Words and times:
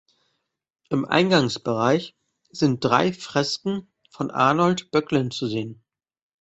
Im 0.89 1.05
Eingangsbereich 1.05 2.17
sind 2.49 2.83
drei 2.83 3.13
Fresken 3.13 3.93
von 4.09 4.31
Arnold 4.31 4.89
Böcklin 4.89 5.29
zu 5.29 5.45
sehen. 5.45 5.83